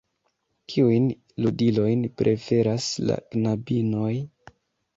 Kiujn 0.71 1.05
ludilojn 1.45 2.03
preferas 2.23 2.89
la 3.13 3.21
knabinoj? 3.31 4.13